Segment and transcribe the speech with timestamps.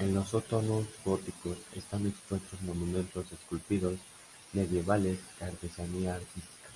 [0.00, 3.98] En los sótanos góticos están expuestos monumentos esculpidos
[4.52, 6.68] medievales y artesanía artística.